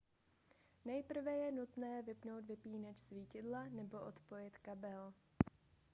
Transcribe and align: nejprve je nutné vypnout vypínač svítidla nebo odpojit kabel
nejprve 0.85 1.31
je 1.37 1.51
nutné 1.51 2.01
vypnout 2.01 2.45
vypínač 2.45 2.97
svítidla 2.97 3.63
nebo 3.69 4.01
odpojit 4.01 4.57
kabel 4.57 5.13